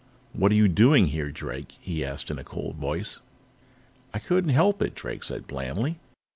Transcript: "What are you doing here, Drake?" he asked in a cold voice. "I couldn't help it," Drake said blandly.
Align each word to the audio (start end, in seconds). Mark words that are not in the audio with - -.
"What 0.33 0.51
are 0.51 0.55
you 0.55 0.67
doing 0.67 1.09
here, 1.09 1.29
Drake?" 1.31 1.77
he 1.79 2.03
asked 2.03 2.31
in 2.31 2.39
a 2.39 2.43
cold 2.43 2.77
voice. 2.77 3.19
"I 4.15 4.17
couldn't 4.17 4.49
help 4.49 4.81
it," 4.81 4.95
Drake 4.95 5.21
said 5.21 5.45
blandly. 5.45 5.99